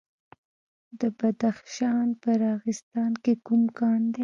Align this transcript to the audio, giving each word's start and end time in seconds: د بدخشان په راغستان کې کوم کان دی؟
د 0.99 1.01
بدخشان 1.19 2.07
په 2.21 2.29
راغستان 2.45 3.11
کې 3.23 3.33
کوم 3.45 3.63
کان 3.77 4.01
دی؟ 4.13 4.19